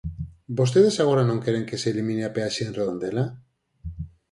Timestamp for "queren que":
1.43-1.79